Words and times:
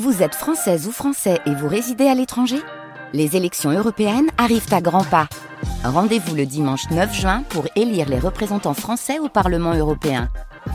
Vous 0.00 0.22
êtes 0.22 0.34
française 0.34 0.86
ou 0.86 0.90
français 0.90 1.38
et 1.44 1.54
vous 1.54 1.68
résidez 1.68 2.06
à 2.06 2.14
l'étranger? 2.14 2.56
Les 3.12 3.36
élections 3.36 3.70
européennes 3.70 4.30
arrivent 4.38 4.72
à 4.72 4.80
grands 4.80 5.04
pas. 5.04 5.28
Rendez-vous 5.84 6.34
le 6.34 6.46
dimanche 6.46 6.88
9 6.90 7.14
juin 7.14 7.42
pour 7.50 7.66
élire 7.76 8.08
les 8.08 8.18
représentants 8.18 8.72
français 8.72 9.18
au 9.18 9.28
Parlement 9.28 9.74
européen. 9.74 10.30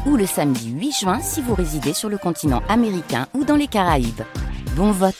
Ou 0.05 0.17
le 0.17 0.27
samedi 0.27 0.69
8 0.69 0.91
juin 0.91 1.19
si 1.19 1.41
vous 1.41 1.55
résidez 1.55 1.93
sur 1.93 2.09
le 2.09 2.19
continent 2.19 2.61
américain 2.69 3.25
ou 3.33 3.43
dans 3.43 3.55
les 3.55 3.65
Caraïbes. 3.65 4.21
Bon 4.75 4.91
vote 4.91 5.15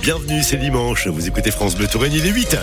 Bienvenue, 0.00 0.42
c'est 0.42 0.56
dimanche. 0.56 1.06
Vous 1.06 1.28
écoutez 1.28 1.52
France 1.52 1.76
Bleu 1.76 1.86
Touraine, 1.86 2.12
il 2.12 2.26
est 2.26 2.32
8h. 2.32 2.58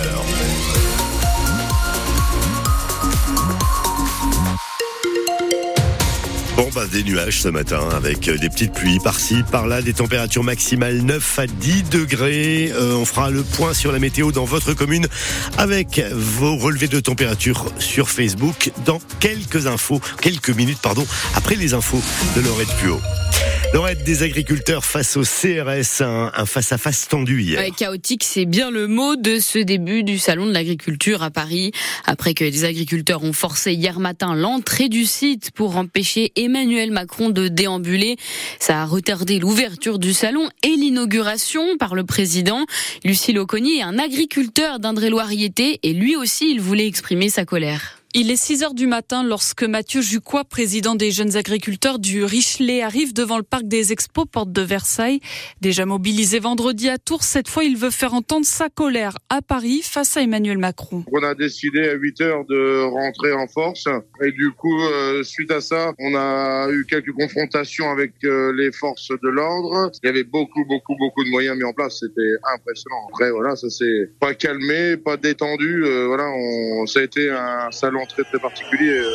Bon 6.60 6.68
bah 6.76 6.88
des 6.92 7.04
nuages 7.04 7.40
ce 7.40 7.48
matin 7.48 7.88
avec 7.96 8.28
euh, 8.28 8.38
des 8.38 8.50
petites 8.50 8.74
pluies 8.74 9.00
par-ci, 9.02 9.44
par-là, 9.50 9.82
des 9.82 9.94
températures 9.94 10.44
maximales 10.44 10.98
9 10.98 11.40
à 11.40 11.48
10 11.48 11.84
degrés. 11.84 12.70
Euh, 12.74 12.96
on 12.96 13.06
fera 13.06 13.30
le 13.30 13.44
point 13.44 13.74
sur 13.74 13.94
la 13.94 14.00
météo 14.00 14.34
dans 14.34 14.44
votre 14.44 14.74
commune 14.74 15.08
avec 15.58 16.02
vos 16.12 16.58
relevés 16.58 16.90
de 16.90 17.00
température 17.00 17.72
sur 17.80 18.10
Facebook 18.10 18.74
dans 18.84 19.00
quelques 19.22 19.68
infos, 19.68 20.02
quelques 20.20 20.50
minutes 20.50 20.80
pardon, 20.82 21.08
après 21.34 21.56
les 21.56 21.74
infos 21.74 22.02
de 22.36 22.42
Laurette 22.42 22.76
Puot. 22.82 23.00
Lorette 23.72 24.04
des 24.04 24.24
agriculteurs 24.24 24.84
face 24.84 25.16
au 25.16 25.22
CRS, 25.22 26.02
un 26.02 26.46
face-à-face 26.48 27.08
tendu 27.08 27.44
hier. 27.44 27.62
chaotique, 27.76 28.24
c'est 28.24 28.46
bien 28.46 28.72
le 28.72 28.88
mot 28.88 29.16
de 29.16 29.38
ce 29.40 29.60
début 29.60 30.04
du 30.04 30.18
salon 30.18 30.48
de 30.48 30.52
l'agriculture 30.52 31.22
à 31.22 31.30
Paris. 31.30 31.72
Après 32.06 32.34
que 32.34 32.44
les 32.44 32.66
agriculteurs 32.66 33.24
ont 33.24 33.32
forcé 33.32 33.74
hier 33.74 34.00
matin 34.00 34.34
l'entrée 34.34 34.90
du 34.90 35.06
site 35.06 35.52
pour 35.52 35.78
empêcher 35.78 36.32
Emmanuel 36.36 36.90
Macron 36.90 37.30
de 37.30 37.48
déambuler, 37.48 38.18
ça 38.60 38.82
a 38.82 38.86
retardé 38.86 39.38
l'ouverture 39.38 40.00
du 40.00 40.14
salon 40.14 40.50
et 40.64 40.76
l'inauguration 40.76 41.78
par 41.78 41.94
le 41.94 42.04
président. 42.04 42.66
Lucille 43.06 43.38
Oconi 43.38 43.84
un 43.84 44.00
agriculteur 44.00 44.80
d'Indre-et-Loire-Riété 44.80 45.80
et 45.84 45.94
lui 45.94 46.16
aussi, 46.16 46.50
il 46.52 46.60
voulait 46.60 46.88
exprimer 46.88 47.30
sa 47.30 47.46
colère. 47.46 47.99
Il 48.16 48.32
est 48.32 48.44
6 48.44 48.64
heures 48.64 48.74
du 48.74 48.88
matin 48.88 49.24
lorsque 49.24 49.62
Mathieu 49.62 50.02
Jucois, 50.02 50.44
président 50.44 50.96
des 50.96 51.12
jeunes 51.12 51.38
agriculteurs 51.38 52.00
du 52.00 52.24
Richelet, 52.24 52.82
arrive 52.82 53.14
devant 53.14 53.38
le 53.38 53.44
parc 53.44 53.68
des 53.68 53.92
expos, 53.92 54.26
porte 54.26 54.52
de 54.52 54.64
Versailles. 54.64 55.20
Déjà 55.62 55.86
mobilisé 55.86 56.40
vendredi 56.40 56.90
à 56.90 56.98
Tours, 56.98 57.22
cette 57.22 57.48
fois 57.48 57.64
il 57.64 57.78
veut 57.78 57.92
faire 57.92 58.16
entendre 58.16 58.48
sa 58.48 58.68
colère 58.68 59.20
à 59.30 59.44
Paris 59.44 59.82
face 59.84 60.18
à 60.18 60.24
Emmanuel 60.24 60.58
Macron. 60.58 61.06
On 61.12 61.22
a 61.22 61.36
décidé 61.36 61.88
à 61.88 61.94
8 61.94 62.22
heures 62.22 62.46
de 62.46 62.82
rentrer 62.82 63.32
en 63.32 63.46
force 63.48 63.86
et 64.24 64.32
du 64.32 64.50
coup, 64.54 64.82
euh, 64.82 65.22
suite 65.22 65.52
à 65.52 65.62
ça, 65.62 65.94
on 66.00 66.16
a 66.16 66.68
eu 66.72 66.88
quelques 66.90 67.12
confrontations 67.12 67.92
avec 67.92 68.14
euh, 68.24 68.52
les 68.58 68.72
forces 68.72 69.12
de 69.22 69.30
l'ordre. 69.30 69.92
Il 70.02 70.08
y 70.08 70.10
avait 70.10 70.24
beaucoup, 70.24 70.66
beaucoup, 70.66 70.96
beaucoup 70.98 71.24
de 71.24 71.30
moyens 71.30 71.56
mis 71.56 71.64
en 71.64 71.74
place. 71.74 72.00
C'était 72.00 72.32
impressionnant. 72.56 73.08
Après, 73.10 73.30
voilà, 73.30 73.56
ça 73.56 73.70
s'est 73.70 74.10
pas 74.20 74.34
calmé, 74.34 74.98
pas 74.98 75.16
détendu. 75.16 75.84
Euh, 75.86 76.08
voilà, 76.08 76.28
ça 76.88 77.02
a 77.02 77.04
été 77.04 77.30
un 77.30 77.70
salon 77.70 77.99
très 78.06 78.24
très 78.24 78.40
particulier. 78.40 78.92
Euh. 78.92 79.10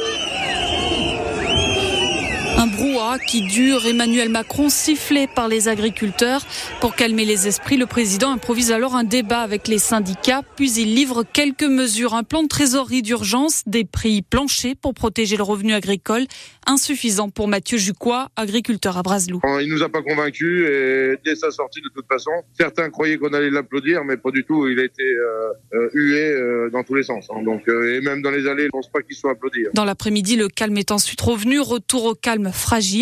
Un 2.58 2.66
brouhaha 2.68 2.93
qui 3.26 3.42
dure. 3.42 3.86
Emmanuel 3.86 4.28
Macron 4.28 4.68
sifflé 4.68 5.26
par 5.26 5.48
les 5.48 5.68
agriculteurs. 5.68 6.42
Pour 6.80 6.94
calmer 6.94 7.24
les 7.24 7.46
esprits, 7.46 7.76
le 7.76 7.86
président 7.86 8.30
improvise 8.30 8.72
alors 8.72 8.94
un 8.94 9.04
débat 9.04 9.40
avec 9.40 9.68
les 9.68 9.78
syndicats, 9.78 10.42
puis 10.56 10.72
il 10.72 10.94
livre 10.94 11.22
quelques 11.22 11.64
mesures. 11.64 12.14
Un 12.14 12.22
plan 12.22 12.42
de 12.42 12.48
trésorerie 12.48 13.02
d'urgence, 13.02 13.62
des 13.66 13.84
prix 13.84 14.22
planchers 14.22 14.74
pour 14.80 14.94
protéger 14.94 15.36
le 15.36 15.42
revenu 15.42 15.74
agricole, 15.74 16.24
insuffisant 16.66 17.28
pour 17.28 17.46
Mathieu 17.48 17.78
Jucois, 17.78 18.28
agriculteur 18.36 18.96
à 18.96 19.02
Braslou. 19.02 19.40
Il 19.60 19.68
nous 19.68 19.82
a 19.82 19.88
pas 19.88 20.02
convaincus 20.02 20.66
et 20.68 21.14
dès 21.24 21.36
sa 21.36 21.50
sortie 21.50 21.80
de 21.80 21.90
toute 21.94 22.06
façon, 22.06 22.30
certains 22.58 22.90
croyaient 22.90 23.18
qu'on 23.18 23.32
allait 23.32 23.50
l'applaudir, 23.50 24.04
mais 24.04 24.16
pas 24.16 24.30
du 24.30 24.44
tout. 24.44 24.66
Il 24.68 24.78
a 24.80 24.84
été 24.84 25.02
euh, 25.02 25.52
euh, 25.74 25.90
hué 25.92 26.30
euh, 26.30 26.70
dans 26.70 26.82
tous 26.82 26.94
les 26.94 27.02
sens. 27.02 27.28
Hein. 27.30 27.42
Donc, 27.42 27.68
et 27.68 28.00
même 28.00 28.22
dans 28.22 28.30
les 28.30 28.46
allées, 28.46 28.62
je 28.62 28.66
ne 28.66 28.70
pense 28.70 28.90
pas 28.90 29.02
qu'il 29.02 29.16
soit 29.16 29.32
applaudi. 29.32 29.66
Hein. 29.66 29.70
Dans 29.74 29.84
l'après-midi, 29.84 30.36
le 30.36 30.48
calme 30.48 30.76
est 30.78 30.90
ensuite 30.90 31.20
revenu. 31.20 31.60
Retour 31.60 32.04
au 32.04 32.14
calme 32.14 32.50
fragile 32.52 32.93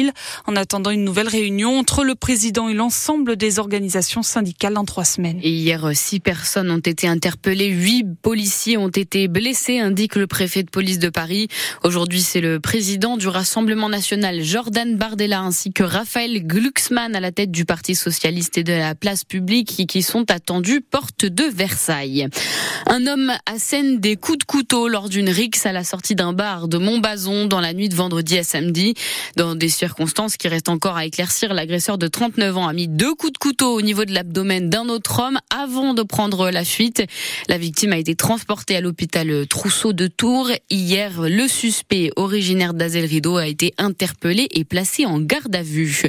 en 0.46 0.56
attendant 0.56 0.90
une 0.90 1.04
nouvelle 1.04 1.28
réunion 1.28 1.78
entre 1.78 2.04
le 2.04 2.14
président 2.14 2.68
et 2.68 2.74
l'ensemble 2.74 3.36
des 3.36 3.58
organisations 3.58 4.22
syndicales 4.22 4.76
en 4.76 4.84
trois 4.84 5.04
semaines. 5.04 5.38
Et 5.42 5.50
hier, 5.50 5.90
six 5.94 6.20
personnes 6.20 6.70
ont 6.70 6.78
été 6.78 7.06
interpellées, 7.08 7.68
huit 7.68 8.06
policiers 8.22 8.76
ont 8.76 8.88
été 8.88 9.28
blessés, 9.28 9.78
indique 9.78 10.16
le 10.16 10.26
préfet 10.26 10.62
de 10.62 10.70
police 10.70 10.98
de 10.98 11.08
Paris. 11.08 11.48
Aujourd'hui, 11.84 12.22
c'est 12.22 12.40
le 12.40 12.60
président 12.60 13.16
du 13.16 13.28
Rassemblement 13.28 13.88
national, 13.88 14.42
Jordan 14.42 14.96
Bardella, 14.96 15.40
ainsi 15.40 15.72
que 15.72 15.82
Raphaël 15.82 16.46
Glucksmann 16.46 17.14
à 17.14 17.20
la 17.20 17.32
tête 17.32 17.50
du 17.50 17.64
Parti 17.64 17.94
socialiste 17.94 18.58
et 18.58 18.64
de 18.64 18.72
la 18.72 18.94
place 18.94 19.24
publique 19.24 19.86
qui 19.86 20.02
sont 20.02 20.30
attendus 20.30 20.80
porte 20.80 21.24
de 21.24 21.44
Versailles. 21.44 22.28
Un 22.86 23.06
homme 23.06 23.32
assène 23.46 24.00
des 24.00 24.16
coups 24.16 24.38
de 24.38 24.44
couteau 24.44 24.88
lors 24.88 25.08
d'une 25.08 25.28
rixe 25.28 25.66
à 25.66 25.72
la 25.72 25.84
sortie 25.84 26.14
d'un 26.14 26.32
bar 26.32 26.68
de 26.68 26.78
Montbazon 26.78 27.46
dans 27.46 27.60
la 27.60 27.72
nuit 27.74 27.88
de 27.88 27.94
vendredi 27.94 28.38
à 28.38 28.44
samedi. 28.44 28.94
Dans 29.36 29.54
des 29.54 29.68
circonstances 29.82 30.36
qui 30.36 30.46
restent 30.46 30.68
encore 30.68 30.96
à 30.96 31.06
éclaircir, 31.06 31.54
l'agresseur 31.54 31.98
de 31.98 32.06
39 32.06 32.56
ans 32.56 32.68
a 32.68 32.72
mis 32.72 32.86
deux 32.86 33.16
coups 33.16 33.32
de 33.32 33.38
couteau 33.38 33.74
au 33.74 33.82
niveau 33.82 34.04
de 34.04 34.14
l'abdomen 34.14 34.70
d'un 34.70 34.88
autre 34.88 35.18
homme 35.18 35.40
avant 35.50 35.92
de 35.92 36.04
prendre 36.04 36.50
la 36.50 36.64
fuite. 36.64 37.02
La 37.48 37.58
victime 37.58 37.92
a 37.92 37.98
été 37.98 38.14
transportée 38.14 38.76
à 38.76 38.80
l'hôpital 38.80 39.44
Trousseau 39.48 39.92
de 39.92 40.06
Tours. 40.06 40.52
Hier, 40.70 41.22
le 41.22 41.48
suspect 41.48 42.12
originaire 42.14 42.74
d'Azel 42.74 43.06
Rideau 43.06 43.38
a 43.38 43.48
été 43.48 43.74
interpellé 43.76 44.46
et 44.52 44.64
placé 44.64 45.04
en 45.04 45.18
garde 45.18 45.56
à 45.56 45.64
vue. 45.64 46.02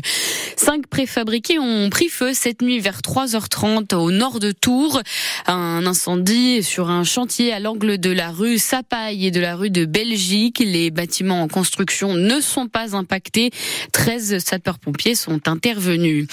Cinq 0.56 0.86
préfabriqués 0.86 1.58
ont 1.58 1.90
pris 1.90 2.10
feu 2.10 2.34
cette 2.34 2.62
nuit 2.62 2.80
vers 2.80 3.00
3h30 3.00 3.96
au 3.96 4.12
nord 4.12 4.40
de 4.40 4.52
Tours. 4.52 5.02
Un 5.48 5.88
incendie 5.88 6.62
sur 6.62 6.92
un 6.92 7.04
chantier 7.04 7.52
à 7.52 7.60
l'angle 7.60 7.98
de 7.98 8.12
la 8.12 8.30
rue 8.30 8.60
Sapaille 8.60 9.26
et 9.26 9.32
de 9.32 9.40
la 9.40 9.56
rue 9.56 9.72
de 9.72 9.86
Belgique. 9.86 10.60
Les 10.60 10.92
bâtiments 10.92 11.42
en 11.42 11.48
construction 11.48 12.14
ne 12.14 12.40
sont 12.40 12.68
pas 12.68 12.96
impactés. 12.96 13.50
13 13.92 14.40
sapeurs-pompiers 14.40 15.16
sont 15.16 15.48
intervenus. 15.48 16.28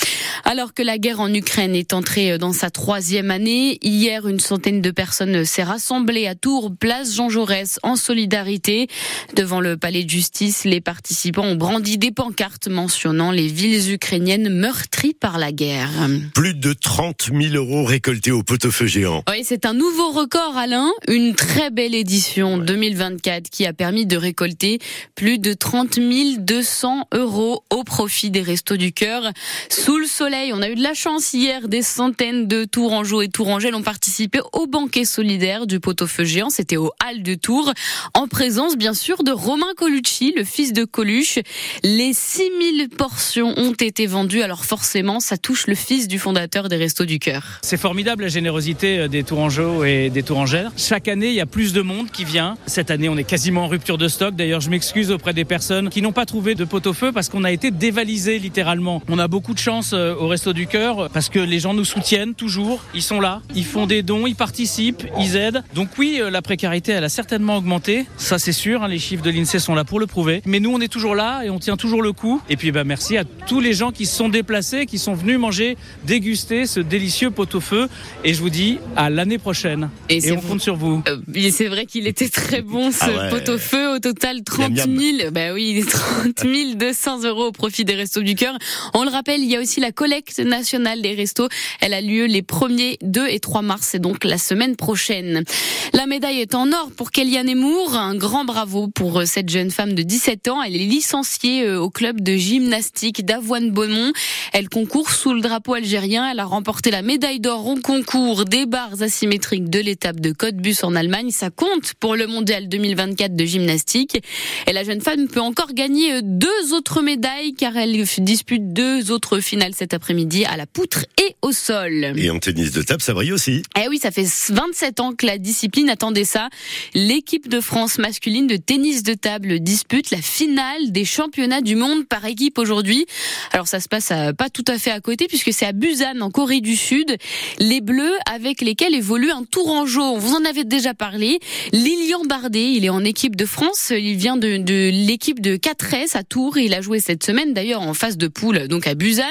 Alors 0.44 0.74
que 0.74 0.82
la 0.82 0.98
guerre 0.98 1.20
en 1.20 1.32
Ukraine 1.32 1.74
est 1.74 1.92
entrée 1.92 2.38
dans 2.38 2.52
sa 2.52 2.70
troisième 2.70 3.30
année, 3.30 3.78
hier, 3.82 4.26
une 4.26 4.40
centaine 4.40 4.80
de 4.80 4.90
personnes 4.90 5.44
s'est 5.44 5.62
rassemblée 5.62 6.26
à 6.26 6.34
Tours, 6.34 6.72
place 6.78 7.14
Jean 7.14 7.28
Jaurès, 7.28 7.78
en 7.82 7.96
solidarité. 7.96 8.88
Devant 9.34 9.60
le 9.60 9.76
palais 9.76 10.04
de 10.04 10.10
justice, 10.10 10.64
les 10.64 10.80
participants 10.80 11.44
ont 11.44 11.56
brandi 11.56 11.98
des 11.98 12.10
pancartes 12.10 12.68
mentionnant 12.68 13.30
les 13.30 13.46
villes 13.46 13.92
ukrainiennes 13.92 14.48
meurtries 14.48 15.14
par 15.14 15.38
la 15.38 15.52
guerre. 15.52 15.90
Plus 16.34 16.54
de 16.54 16.72
30 16.72 17.30
000 17.32 17.54
euros 17.54 17.84
récoltés 17.84 18.32
au 18.32 18.42
pot-au-feu 18.42 18.86
géant. 18.86 19.22
Oui, 19.30 19.42
c'est 19.44 19.66
un 19.66 19.74
nouveau 19.74 20.10
record, 20.10 20.56
Alain. 20.56 20.90
Une 21.08 21.34
très 21.34 21.70
belle 21.70 21.94
édition 21.94 22.58
2024 22.58 23.50
qui 23.50 23.66
a 23.66 23.72
permis 23.72 24.06
de 24.06 24.16
récolter 24.16 24.78
plus 25.14 25.38
de 25.38 25.52
30 25.52 25.98
200 26.38 27.08
euros 27.14 27.19
au 27.20 27.84
profit 27.84 28.30
des 28.30 28.42
Restos 28.42 28.76
du 28.76 28.92
Cœur. 28.92 29.22
Sous 29.68 29.98
le 29.98 30.06
soleil, 30.06 30.52
on 30.54 30.62
a 30.62 30.68
eu 30.68 30.74
de 30.74 30.82
la 30.82 30.94
chance 30.94 31.32
hier. 31.32 31.68
Des 31.68 31.82
centaines 31.82 32.46
de 32.46 32.64
Tourangeaux 32.64 33.22
et 33.22 33.28
Tourangelles 33.28 33.74
ont 33.74 33.82
participé 33.82 34.40
au 34.52 34.66
banquet 34.66 35.04
solidaire 35.04 35.66
du 35.66 35.80
pot-au-feu 35.80 36.24
géant. 36.24 36.50
C'était 36.50 36.76
au 36.76 36.92
Hall 37.04 37.22
de 37.22 37.34
Tours, 37.34 37.72
en 38.14 38.26
présence 38.26 38.76
bien 38.76 38.94
sûr 38.94 39.22
de 39.22 39.32
Romain 39.32 39.72
Colucci, 39.76 40.32
le 40.36 40.44
fils 40.44 40.72
de 40.72 40.84
Coluche. 40.84 41.38
Les 41.82 42.12
6000 42.12 42.88
portions 42.88 43.54
ont 43.56 43.72
été 43.72 44.06
vendues, 44.06 44.42
alors 44.42 44.64
forcément, 44.64 45.20
ça 45.20 45.36
touche 45.36 45.66
le 45.66 45.74
fils 45.74 46.08
du 46.08 46.18
fondateur 46.18 46.68
des 46.68 46.76
Restos 46.76 47.04
du 47.04 47.18
Cœur. 47.18 47.60
C'est 47.62 47.76
formidable 47.76 48.24
la 48.24 48.28
générosité 48.28 48.98
euh, 48.98 49.08
des 49.08 49.24
Tourangeaux 49.24 49.84
et 49.84 50.10
des 50.10 50.22
Tourangelles. 50.22 50.70
Chaque 50.76 51.08
année, 51.08 51.28
il 51.28 51.34
y 51.34 51.40
a 51.40 51.46
plus 51.46 51.72
de 51.72 51.82
monde 51.82 52.10
qui 52.10 52.24
vient. 52.24 52.56
Cette 52.66 52.90
année, 52.90 53.08
on 53.08 53.16
est 53.16 53.24
quasiment 53.24 53.64
en 53.64 53.68
rupture 53.68 53.98
de 53.98 54.08
stock. 54.08 54.34
D'ailleurs, 54.34 54.60
je 54.60 54.70
m'excuse 54.70 55.10
auprès 55.10 55.34
des 55.34 55.44
personnes 55.44 55.90
qui 55.90 56.02
n'ont 56.02 56.12
pas 56.12 56.26
trouvé 56.26 56.54
de 56.54 56.64
pot-au-feu 56.64 56.99
parce 57.12 57.28
qu'on 57.28 57.44
a 57.44 57.50
été 57.50 57.70
dévalisé 57.70 58.38
littéralement. 58.38 59.02
On 59.08 59.18
a 59.18 59.28
beaucoup 59.28 59.54
de 59.54 59.58
chance 59.58 59.92
euh, 59.92 60.14
au 60.14 60.28
Resto 60.28 60.52
du 60.52 60.66
Cœur 60.66 61.08
parce 61.10 61.28
que 61.28 61.38
les 61.38 61.58
gens 61.58 61.74
nous 61.74 61.84
soutiennent 61.84 62.34
toujours. 62.34 62.82
Ils 62.94 63.02
sont 63.02 63.20
là, 63.20 63.42
ils 63.54 63.64
font 63.64 63.86
des 63.86 64.02
dons, 64.02 64.26
ils 64.26 64.36
participent, 64.36 65.04
ils 65.18 65.36
aident. 65.36 65.62
Donc 65.74 65.88
oui, 65.98 66.18
euh, 66.20 66.30
la 66.30 66.42
précarité, 66.42 66.92
elle 66.92 67.04
a 67.04 67.08
certainement 67.08 67.56
augmenté. 67.56 68.06
Ça, 68.16 68.38
c'est 68.38 68.52
sûr. 68.52 68.82
Hein, 68.82 68.88
les 68.88 68.98
chiffres 68.98 69.22
de 69.22 69.30
l'INSEE 69.30 69.58
sont 69.58 69.74
là 69.74 69.84
pour 69.84 70.00
le 70.00 70.06
prouver. 70.06 70.42
Mais 70.46 70.60
nous, 70.60 70.70
on 70.70 70.80
est 70.80 70.88
toujours 70.88 71.14
là 71.14 71.42
et 71.42 71.50
on 71.50 71.58
tient 71.58 71.76
toujours 71.76 72.02
le 72.02 72.12
coup. 72.12 72.40
Et 72.48 72.56
puis, 72.56 72.72
bah, 72.72 72.84
merci 72.84 73.16
à 73.16 73.24
tous 73.24 73.60
les 73.60 73.72
gens 73.72 73.90
qui 73.90 74.06
se 74.06 74.16
sont 74.16 74.28
déplacés, 74.28 74.86
qui 74.86 74.98
sont 74.98 75.14
venus 75.14 75.38
manger, 75.38 75.76
déguster 76.04 76.66
ce 76.66 76.80
délicieux 76.80 77.30
pot-au-feu. 77.30 77.88
Et 78.24 78.34
je 78.34 78.40
vous 78.40 78.50
dis 78.50 78.78
à 78.96 79.10
l'année 79.10 79.38
prochaine. 79.38 79.90
Et, 80.08 80.32
on 80.32 80.40
compte 80.40 80.60
sur 80.60 80.76
vous. 80.76 81.02
Euh, 81.08 81.50
c'est 81.50 81.68
vrai 81.68 81.86
qu'il 81.86 82.06
était 82.06 82.28
très 82.28 82.62
bon 82.62 82.90
ce 82.90 83.04
ah 83.04 83.28
pot-au-feu. 83.30 83.96
Au 83.96 83.98
total, 83.98 84.42
30 84.42 84.74
000. 84.74 85.30
Bah 85.32 85.52
oui, 85.54 85.84
30 85.88 86.44
200 86.90 87.00
500 87.00 87.28
euros 87.28 87.46
au 87.46 87.52
profit 87.52 87.84
des 87.84 87.94
Restos 87.94 88.22
du 88.22 88.34
Cœur. 88.34 88.56
On 88.94 89.04
le 89.04 89.10
rappelle, 89.10 89.40
il 89.40 89.50
y 89.50 89.56
a 89.56 89.60
aussi 89.60 89.80
la 89.80 89.92
collecte 89.92 90.38
nationale 90.38 91.00
des 91.00 91.14
restos. 91.14 91.48
Elle 91.80 91.94
a 91.94 92.00
lieu 92.00 92.26
les 92.26 92.42
1er, 92.42 92.98
2 93.02 93.28
et 93.28 93.40
3 93.40 93.62
mars, 93.62 93.88
c'est 93.92 93.98
donc 93.98 94.24
la 94.24 94.38
semaine 94.38 94.76
prochaine. 94.76 95.44
La 95.92 96.06
médaille 96.06 96.40
est 96.40 96.54
en 96.54 96.72
or 96.72 96.90
pour 96.96 97.10
Kellyanne 97.10 97.48
Emour. 97.48 97.94
Un 97.94 98.14
grand 98.16 98.44
bravo 98.44 98.88
pour 98.88 99.22
cette 99.24 99.48
jeune 99.48 99.70
femme 99.70 99.94
de 99.94 100.02
17 100.02 100.48
ans. 100.48 100.62
Elle 100.62 100.74
est 100.74 100.78
licenciée 100.78 101.64
euh, 101.64 101.80
au 101.80 101.90
club 101.90 102.20
de 102.20 102.36
gymnastique 102.36 103.24
d'Avoine-Beaumont. 103.24 104.12
Elle 104.52 104.68
concourt 104.68 105.10
sous 105.10 105.32
le 105.32 105.40
drapeau 105.40 105.74
algérien. 105.74 106.28
Elle 106.30 106.40
a 106.40 106.44
remporté 106.44 106.90
la 106.90 107.02
médaille 107.02 107.40
d'or 107.40 107.66
au 107.66 107.76
concours 107.76 108.44
des 108.44 108.66
barres 108.66 109.02
asymétriques 109.02 109.70
de 109.70 109.78
l'étape 109.78 110.20
de 110.20 110.32
Cottbus 110.32 110.76
en 110.82 110.94
Allemagne. 110.94 111.30
Ça 111.30 111.50
compte 111.50 111.94
pour 112.00 112.16
le 112.16 112.26
mondial 112.26 112.68
2024 112.68 113.34
de 113.34 113.44
gymnastique. 113.44 114.22
Et 114.66 114.72
la 114.72 114.84
jeune 114.84 115.00
femme 115.00 115.28
peut 115.28 115.40
encore 115.40 115.72
gagner 115.72 116.14
euh, 116.14 116.20
deux 116.22 116.72
autres 116.72 116.79
médailles 117.02 117.54
car 117.54 117.76
elle 117.76 118.04
dispute 118.18 118.72
deux 118.72 119.10
autres 119.10 119.40
finales 119.40 119.74
cet 119.76 119.94
après-midi 119.94 120.44
à 120.44 120.56
la 120.56 120.66
poutre 120.66 121.06
et 121.18 121.36
au 121.42 121.52
sol. 121.52 122.12
Et 122.16 122.30
en 122.30 122.38
tennis 122.38 122.72
de 122.72 122.82
table, 122.82 123.02
ça 123.02 123.14
brille 123.14 123.32
aussi. 123.32 123.62
Eh 123.80 123.88
oui, 123.88 123.98
ça 123.98 124.10
fait 124.10 124.26
27 124.26 125.00
ans 125.00 125.12
que 125.12 125.26
la 125.26 125.38
discipline 125.38 125.88
attendait 125.88 126.24
ça. 126.24 126.48
L'équipe 126.94 127.48
de 127.48 127.60
France 127.60 127.98
masculine 127.98 128.46
de 128.46 128.56
tennis 128.56 129.02
de 129.02 129.14
table 129.14 129.60
dispute 129.60 130.10
la 130.10 130.20
finale 130.20 130.90
des 130.90 131.04
championnats 131.04 131.60
du 131.60 131.76
monde 131.76 132.06
par 132.06 132.24
équipe 132.24 132.58
aujourd'hui. 132.58 133.06
Alors 133.52 133.68
ça 133.68 133.80
se 133.80 133.88
passe 133.88 134.12
pas 134.36 134.50
tout 134.50 134.64
à 134.66 134.78
fait 134.78 134.90
à 134.90 135.00
côté 135.00 135.26
puisque 135.28 135.52
c'est 135.52 135.66
à 135.66 135.72
Busan 135.72 136.20
en 136.20 136.30
Corée 136.30 136.60
du 136.60 136.76
Sud. 136.76 137.16
Les 137.58 137.80
Bleus 137.80 138.16
avec 138.30 138.60
lesquels 138.60 138.94
évolue 138.94 139.30
un 139.30 139.44
Tourangeau. 139.44 140.16
Vous 140.16 140.34
en 140.34 140.44
avez 140.44 140.64
déjà 140.64 140.94
parlé. 140.94 141.38
Lilian 141.72 142.24
Bardet, 142.24 142.72
il 142.72 142.84
est 142.84 142.90
en 142.90 143.04
équipe 143.04 143.36
de 143.36 143.46
France. 143.46 143.92
Il 143.96 144.16
vient 144.16 144.36
de, 144.36 144.56
de 144.56 144.90
l'équipe 144.90 145.40
de 145.40 145.56
4S 145.56 146.16
à 146.16 146.24
Tours. 146.24 146.58
Il 146.58 146.69
a 146.74 146.80
joué 146.80 147.00
cette 147.00 147.24
semaine 147.24 147.54
d'ailleurs 147.54 147.82
en 147.82 147.94
phase 147.94 148.16
de 148.16 148.28
poule 148.28 148.68
donc 148.68 148.86
à 148.86 148.94
Busan. 148.94 149.22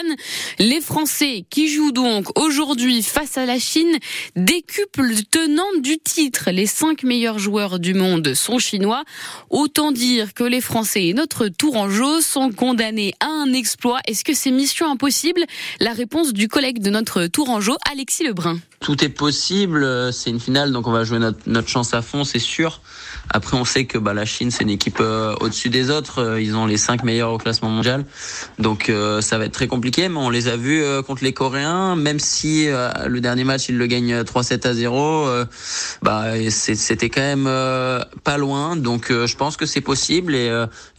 Les 0.58 0.82
Français 0.82 1.46
qui 1.50 1.74
jouent 1.74 1.92
donc 1.92 2.38
aujourd'hui 2.38 3.02
face 3.04 3.38
à 3.38 3.46
la 3.46 3.60
Chine 3.60 3.98
décuplent 4.36 5.14
tenante 5.32 5.82
du 5.82 5.98
titre. 5.98 6.52
Les 6.52 6.66
cinq 6.66 7.04
meilleurs 7.04 7.40
joueurs 7.40 7.80
du 7.80 7.94
monde 7.94 8.34
sont 8.34 8.60
chinois. 8.60 9.04
Autant 9.50 9.92
dire 9.92 10.34
que 10.34 10.44
les 10.44 10.62
Français 10.62 11.08
et 11.08 11.14
notre 11.14 11.48
Tourangeau 11.48 12.22
sont 12.22 12.52
condamnés 12.52 13.14
à 13.20 13.28
un 13.28 13.54
exploit. 13.54 14.00
Est-ce 14.08 14.24
que 14.24 14.34
c'est 14.34 14.52
mission 14.52 14.90
impossible? 14.92 15.44
La 15.80 15.94
réponse 15.94 16.34
du 16.34 16.48
collègue 16.48 16.82
de 16.82 16.90
notre 16.90 17.28
Tourangeau, 17.28 17.78
Alexis 17.92 18.24
Lebrun. 18.24 18.60
Tout 18.80 19.04
est 19.04 19.10
possible. 19.10 20.14
C'est 20.14 20.30
une 20.30 20.40
finale, 20.40 20.72
donc 20.72 20.88
on 20.88 20.92
va 20.92 21.04
jouer 21.04 21.20
notre, 21.20 21.40
notre 21.48 21.68
chance 21.68 21.94
à 21.94 22.02
fond, 22.02 22.24
c'est 22.24 22.40
sûr. 22.40 22.82
Après, 23.30 23.58
on 23.58 23.66
sait 23.66 23.86
que 23.86 23.98
bah, 23.98 24.14
la 24.14 24.26
Chine, 24.26 24.52
c'est 24.52 24.64
une 24.64 24.70
équipe 24.70 25.00
euh, 25.02 25.36
au-dessus 25.42 25.70
des 25.70 25.90
autres. 25.92 26.20
Euh, 26.20 26.42
ils 26.42 26.56
ont 26.56 26.66
les 26.66 26.78
cinq 26.78 27.04
meilleurs 27.04 27.29
au 27.34 27.38
classement 27.38 27.70
mondial. 27.70 28.06
Donc 28.58 28.90
euh, 28.90 29.22
ça 29.22 29.38
va 29.38 29.46
être 29.46 29.54
très 29.54 29.68
compliqué, 29.68 30.10
mais 30.10 30.18
on 30.18 30.30
les 30.30 30.48
a 30.48 30.56
vus 30.56 30.84
contre 31.06 31.24
les 31.24 31.34
Coréens. 31.34 31.96
Même 31.96 32.20
si 32.20 32.68
le 32.68 33.20
dernier 33.20 33.44
match, 33.44 33.70
ils 33.70 33.78
le 33.78 33.88
gagnent 33.88 34.22
3-7 34.22 34.68
à 34.68 34.74
0, 34.74 35.28
bah, 36.02 36.26
c'était 36.50 37.10
quand 37.10 37.22
même 37.22 37.50
pas 38.24 38.38
loin. 38.38 38.76
Donc 38.76 39.08
je 39.10 39.36
pense 39.36 39.58
que 39.58 39.66
c'est 39.66 39.82
possible 39.82 40.36
et, 40.36 40.48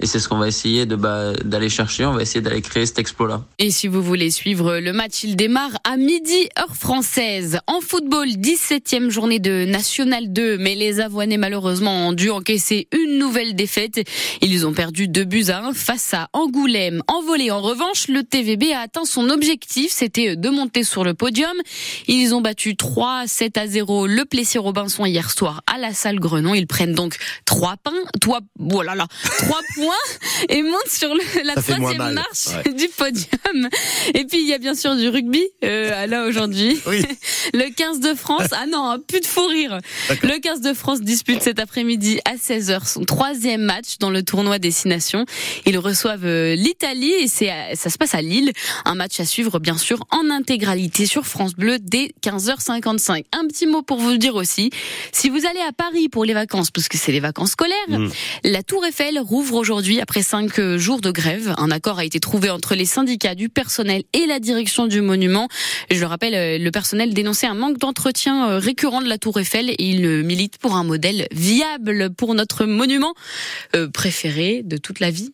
et 0.01 0.07
c'est 0.07 0.19
ce 0.19 0.29
qu'on 0.29 0.39
va 0.39 0.49
essayer 0.49 0.87
de 0.87 0.97
bah, 0.97 1.33
d'aller 1.45 1.69
chercher. 1.69 2.05
On 2.07 2.13
va 2.13 2.23
essayer 2.23 2.41
d'aller 2.41 2.63
créer 2.63 2.87
cet 2.87 2.99
exploit-là. 2.99 3.43
Et 3.59 3.71
si 3.71 3.89
vous 3.89 4.03
voulez 4.03 4.31
suivre 4.31 4.79
le 4.79 4.93
match, 4.93 5.25
il 5.25 5.37
démarre 5.37 5.73
à 5.85 5.97
midi 5.97 6.49
heure 6.59 6.77
française. 6.77 7.59
En 7.67 7.81
football, 7.81 8.29
17e 8.29 9.11
journée 9.11 9.39
de 9.39 9.65
National 9.65 10.33
2, 10.33 10.59
mais 10.59 10.75
les 10.75 11.01
Avoinés 11.01 11.37
malheureusement 11.37 12.09
ont 12.09 12.13
dû 12.13 12.31
encaisser 12.31 12.89
une 12.93 13.19
nouvelle 13.19 13.55
défaite. 13.55 14.01
Ils 14.41 14.67
ont 14.67 14.73
perdu 14.73 15.09
deux 15.09 15.25
buts 15.25 15.47
à 15.49 15.65
1 15.65 15.73
face 15.73 16.15
à 16.15 16.20
Angoulême. 16.33 17.03
En 17.09 17.23
volée, 17.23 17.51
en 17.51 17.61
revanche, 17.61 18.09
le 18.09 18.23
TVB 18.23 18.73
a 18.73 18.81
atteint 18.81 19.05
son 19.05 19.31
objectif, 19.31 19.91
c'était 19.91 20.37
de 20.37 20.49
monter 20.49 20.85
sur 20.85 21.05
le 21.05 21.15
podium. 21.15 21.57
Ils 22.09 22.35
ont 22.35 22.41
battu 22.41 22.77
3 22.77 23.27
7 23.27 23.59
à 23.59 23.67
0 23.67 24.07
le 24.07 24.25
Plessis-Robinson 24.25 25.07
hier 25.07 25.31
soir 25.31 25.63
à 25.67 25.79
la 25.79 25.93
salle 25.95 26.21
Grenon. 26.21 26.55
Ils 26.55 26.67
prennent 26.67 26.95
donc 26.95 27.17
3 27.45 27.77
pains, 27.83 27.93
toi, 28.21 28.41
voilà 28.59 28.95
là, 28.95 29.07
3 29.39 29.59
points 29.75 30.47
et 30.49 30.63
montent 30.63 30.89
sur 30.89 31.13
la 31.45 31.55
troisième 31.55 32.15
marche 32.15 32.49
du 32.75 32.89
podium. 32.89 33.69
Et 34.15 34.25
puis 34.25 34.41
il 34.41 34.49
y 34.49 34.55
a 34.55 34.59
bien 34.59 34.75
sûr 34.75 34.97
du 34.97 35.09
rugby 35.09 35.43
euh, 35.65 36.07
là 36.07 36.27
aujourd'hui. 36.27 36.81
Le 37.53 37.75
15 37.75 38.01
de 38.01 38.15
France, 38.15 38.49
ah 38.53 38.67
non, 38.67 38.99
plus 39.07 39.21
de 39.21 39.27
fou 39.27 39.47
rire. 39.47 39.79
Le 40.23 40.39
15 40.41 40.61
de 40.61 40.73
France 40.75 41.01
dispute 41.01 41.43
cet 41.43 41.59
après-midi 41.59 42.21
à 42.25 42.37
16h 42.37 42.87
son 42.87 43.05
troisième 43.05 43.63
match 43.63 43.99
dans 43.99 44.11
le 44.11 44.23
tournoi 44.23 44.59
Destination. 44.59 45.25
Ils 45.67 45.79
reçoivent 46.11 46.27
euh, 46.27 46.55
l'Italie 46.55 47.13
et 47.13 47.29
c'est 47.29 47.51
ça 47.75 47.91
se 47.91 47.99
passe 47.99 48.15
à 48.15 48.23
Lille. 48.23 48.53
Un 48.85 48.95
match 48.95 49.21
à 49.21 49.25
suivre 49.25 49.59
bien 49.59 49.77
sûr 49.77 50.05
en 50.11 50.31
intégralité 50.31 51.07
sur 51.07 51.27
France 51.27 51.55
Bleu 51.55 51.79
dès 51.81 52.13
15h55. 52.23 53.25
Un 53.33 53.47
petit 53.47 53.67
mot 53.67 53.83
pour 53.83 53.99
vous 53.99 54.17
dire 54.17 54.35
aussi, 54.35 54.71
si 55.13 55.29
vous 55.29 55.47
allez 55.47 55.61
à 55.61 55.73
Paris 55.73 56.09
pour 56.09 56.25
les 56.25 56.35
vacances, 56.35 56.71
parce 56.71 56.89
que 56.89 56.99
c'est 56.99 57.13
les 57.13 57.21
vacances 57.21 57.53
scolaires, 57.53 57.77
mm. 57.89 58.09
la 58.45 58.63
Tour 58.63 58.85
Eiffel 58.87 59.19
rouvre 59.21 59.55
aujourd'hui 59.55 60.01
après 60.01 60.23
cinq 60.23 60.59
euh, 60.59 60.79
jours 60.79 61.01
de 61.01 61.11
grève. 61.11 61.55
Un 61.59 61.71
accord 61.71 61.99
a 61.99 62.05
été 62.05 62.21
trouvé 62.21 62.51
entre 62.51 62.75
les 62.75 62.87
syndicats 62.87 63.35
du 63.35 63.49
personnel 63.49 64.03
et 64.13 64.27
la 64.27 64.41
direction 64.41 64.87
du 64.87 65.01
monument. 65.01 65.49
Je 65.91 66.01
le 66.01 66.07
rappelle, 66.07 66.35
euh, 66.35 66.59
le 66.59 66.71
personnel 66.71 67.15
dénonçait 67.15 67.47
un 67.47 67.55
manque 67.55 67.79
d'entretien 67.79 68.59
récurrent 68.59 69.03
de 69.03 69.09
la 69.09 69.19
Tour 69.19 69.39
Eiffel 69.39 69.71
et 69.71 69.77
il 69.79 70.25
milite 70.25 70.59
pour 70.59 70.75
un 70.75 70.85
modèle 70.85 71.27
viable 71.33 72.11
pour 72.11 72.35
notre 72.35 72.65
monument 72.65 73.15
préféré 73.93 74.63
de 74.65 74.77
toute 74.77 75.01
la 75.01 75.11
vie 75.11 75.33